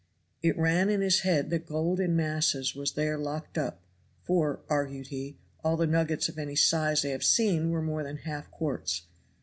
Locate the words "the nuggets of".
5.77-6.39